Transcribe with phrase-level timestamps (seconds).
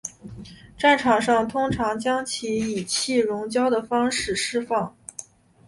[0.79, 4.97] 战场上通常将其以气溶胶的方式施放。